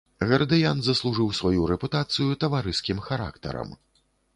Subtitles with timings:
[0.29, 3.69] Гардыян заслужыў сваю рэпутацыю таварыскім характарам.